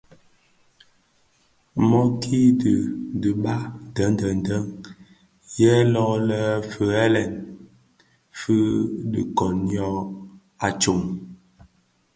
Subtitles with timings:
[1.87, 2.89] Mōōki dhi a
[3.21, 3.55] diba
[3.95, 4.63] deň deň deň
[5.59, 7.31] yè lō lè fighèlèn
[8.39, 8.57] fi
[9.11, 9.91] dhi koň ňyô
[10.65, 11.01] a tsom.